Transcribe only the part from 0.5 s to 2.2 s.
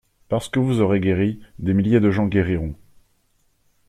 vous aurez guéri, des milliers de